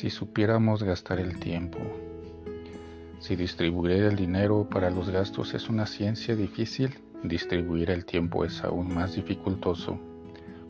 [0.00, 1.78] Si supiéramos gastar el tiempo.
[3.18, 8.64] Si distribuir el dinero para los gastos es una ciencia difícil, distribuir el tiempo es
[8.64, 10.00] aún más dificultoso.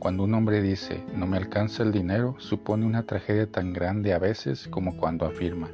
[0.01, 4.19] Cuando un hombre dice no me alcanza el dinero, supone una tragedia tan grande a
[4.19, 5.69] veces como cuando afirma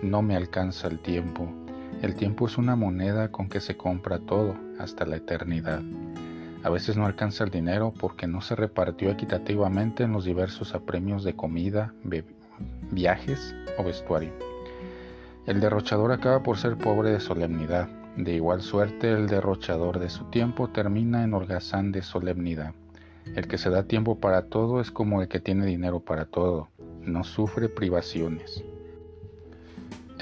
[0.00, 1.52] no me alcanza el tiempo.
[2.02, 5.82] El tiempo es una moneda con que se compra todo, hasta la eternidad.
[6.62, 11.24] A veces no alcanza el dinero porque no se repartió equitativamente en los diversos apremios
[11.24, 11.94] de comida,
[12.90, 14.32] viajes o vestuario.
[15.46, 17.88] El derrochador acaba por ser pobre de solemnidad.
[18.16, 22.74] De igual suerte, el derrochador de su tiempo termina en holgazán de solemnidad.
[23.34, 26.68] El que se da tiempo para todo es como el que tiene dinero para todo,
[27.00, 28.62] no sufre privaciones.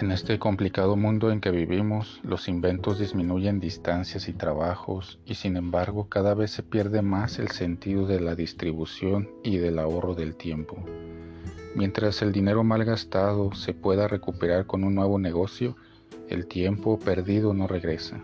[0.01, 5.59] En este complicado mundo en que vivimos, los inventos disminuyen distancias y trabajos y sin
[5.59, 10.37] embargo cada vez se pierde más el sentido de la distribución y del ahorro del
[10.37, 10.77] tiempo.
[11.75, 15.77] Mientras el dinero mal gastado se pueda recuperar con un nuevo negocio,
[16.29, 18.21] el tiempo perdido no regresa.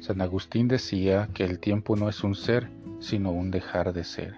[0.00, 4.36] San Agustín decía que el tiempo no es un ser, sino un dejar de ser,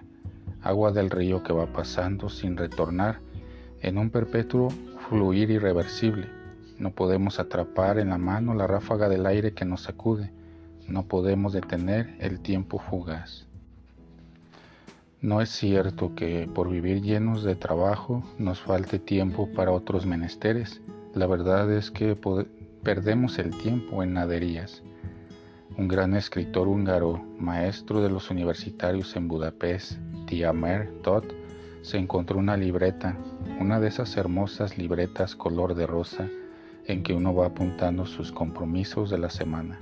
[0.61, 3.19] agua del río que va pasando sin retornar
[3.81, 4.69] en un perpetuo
[5.09, 6.27] fluir irreversible.
[6.77, 10.31] No podemos atrapar en la mano la ráfaga del aire que nos sacude,
[10.87, 13.48] no podemos detener el tiempo fugaz.
[15.21, 20.81] No es cierto que por vivir llenos de trabajo nos falte tiempo para otros menesteres.
[21.13, 22.17] La verdad es que
[22.83, 24.83] perdemos el tiempo en naderías
[25.79, 29.93] un gran escritor húngaro, maestro de los universitarios en Budapest,
[30.25, 31.23] Tiamer Todd,
[31.83, 33.17] se encontró una libreta,
[33.61, 36.27] una de esas hermosas libretas color de rosa
[36.85, 39.79] en que uno va apuntando sus compromisos de la semana.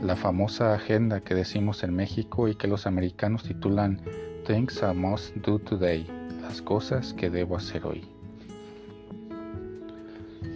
[0.00, 4.02] La famosa agenda que decimos en México y que los americanos titulan
[4.46, 6.06] Things I Must Do Today,
[6.40, 8.08] las cosas que debo hacer hoy.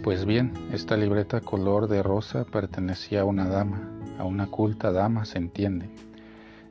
[0.01, 5.25] Pues bien, esta libreta color de rosa pertenecía a una dama, a una culta dama,
[5.25, 5.89] se entiende.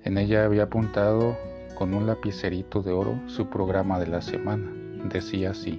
[0.03, 1.36] En ella había apuntado
[1.75, 4.72] con un lapicerito de oro su programa de la semana.
[5.04, 5.78] Decía así,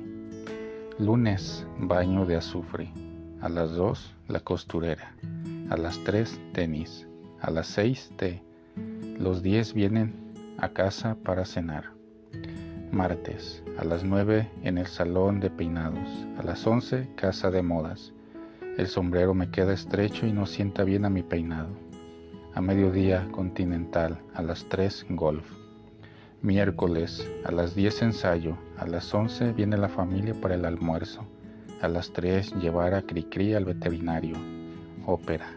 [1.00, 2.94] lunes, baño de azufre,
[3.42, 5.16] a las dos, la costurera,
[5.72, 7.08] a las tres, tenis,
[7.40, 8.44] a las seis, té,
[9.18, 10.31] los diez vienen
[10.62, 11.86] a casa para cenar.
[12.92, 16.08] Martes, a las nueve en el salón de peinados,
[16.38, 18.14] a las once casa de modas,
[18.78, 21.70] el sombrero me queda estrecho y no sienta bien a mi peinado.
[22.54, 25.50] A mediodía continental, a las 3 golf.
[26.44, 31.26] Miércoles, a las 10 ensayo, a las 11 viene la familia para el almuerzo,
[31.82, 34.36] a las 3 llevar a Cricri al veterinario.
[35.08, 35.48] Ópera.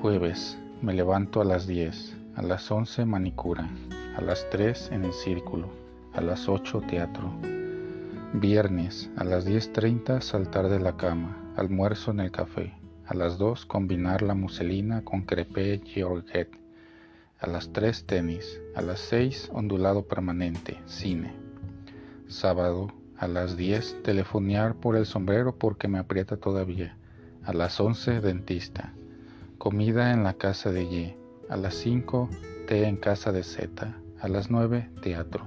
[0.00, 3.68] Jueves, me levanto a las 10, a las 11 manicura,
[4.16, 5.68] a las 3 en el círculo,
[6.14, 7.32] a las 8 teatro,
[8.32, 12.74] Viernes a las 10.30 saltar de la cama, almuerzo en el café.
[13.06, 16.58] A las 2 combinar la muselina con crepé Georgette.
[17.40, 18.60] A las 3 tenis.
[18.74, 21.32] A las 6 ondulado permanente, cine.
[22.26, 26.94] Sábado a las 10 telefonear por el sombrero porque me aprieta todavía.
[27.42, 28.92] A las 11 dentista.
[29.56, 31.25] Comida en la casa de Y.
[31.48, 32.28] A las 5
[32.66, 33.94] té en casa de Z.
[34.20, 35.46] A las 9 teatro.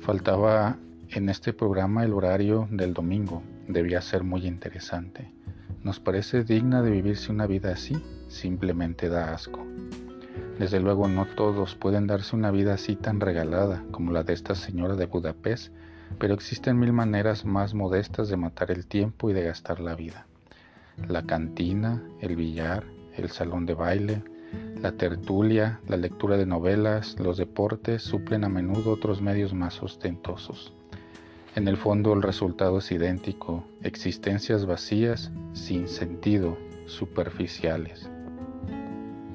[0.00, 0.76] Faltaba
[1.10, 3.44] en este programa el horario del domingo.
[3.68, 5.32] Debía ser muy interesante.
[5.84, 8.02] ¿Nos parece digna de vivirse una vida así?
[8.26, 9.64] Simplemente da asco.
[10.58, 14.56] Desde luego no todos pueden darse una vida así tan regalada como la de esta
[14.56, 15.72] señora de Budapest,
[16.18, 20.26] pero existen mil maneras más modestas de matar el tiempo y de gastar la vida.
[21.08, 22.84] La cantina, el billar,
[23.16, 24.22] el salón de baile,
[24.80, 30.72] la tertulia, la lectura de novelas, los deportes suplen a menudo otros medios más ostentosos.
[31.54, 38.08] En el fondo el resultado es idéntico, existencias vacías, sin sentido, superficiales.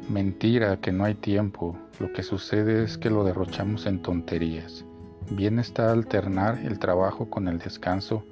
[0.09, 4.85] Mentira que no hay tiempo, lo que sucede es que lo derrochamos en tonterías.
[5.29, 8.23] Bien está alternar el trabajo con el descanso,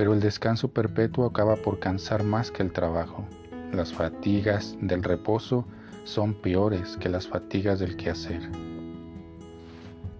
[0.00, 3.26] pero el descanso perpetuo acaba por cansar más que el trabajo.
[3.70, 5.66] Las fatigas del reposo
[6.04, 8.40] son peores que las fatigas del quehacer.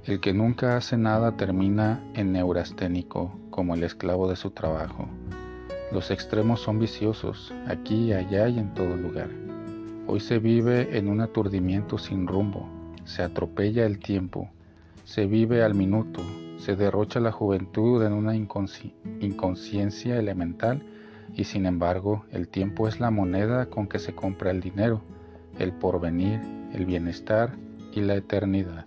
[0.04, 5.08] El que nunca hace nada termina en neurasténico, como el esclavo de su trabajo.
[5.92, 9.30] Los extremos son viciosos, aquí, allá y en todo lugar.
[10.06, 12.68] Hoy se vive en un aturdimiento sin rumbo,
[13.04, 14.50] se atropella el tiempo,
[15.04, 16.20] se vive al minuto,
[16.60, 20.82] se derrocha la juventud en una inconsciencia elemental
[21.34, 25.02] y sin embargo el tiempo es la moneda con que se compra el dinero
[25.58, 26.40] el porvenir,
[26.72, 27.56] el bienestar
[27.92, 28.86] y la eternidad.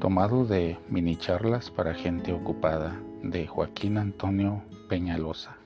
[0.00, 5.61] tomado de Mini charlas para gente ocupada de Joaquín Antonio Peñalosa.